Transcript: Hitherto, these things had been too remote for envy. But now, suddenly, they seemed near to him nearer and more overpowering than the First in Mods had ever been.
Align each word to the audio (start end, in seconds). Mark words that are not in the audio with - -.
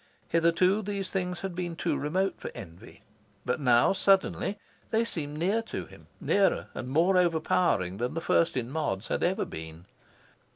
Hitherto, 0.29 0.81
these 0.81 1.11
things 1.11 1.41
had 1.41 1.53
been 1.53 1.75
too 1.75 1.95
remote 1.95 2.33
for 2.39 2.49
envy. 2.55 3.03
But 3.45 3.59
now, 3.59 3.93
suddenly, 3.93 4.57
they 4.89 5.05
seemed 5.05 5.37
near 5.37 5.61
to 5.61 5.85
him 5.85 6.07
nearer 6.19 6.69
and 6.73 6.87
more 6.89 7.17
overpowering 7.19 7.97
than 7.97 8.15
the 8.15 8.19
First 8.21 8.57
in 8.57 8.71
Mods 8.71 9.09
had 9.09 9.21
ever 9.21 9.45
been. 9.45 9.85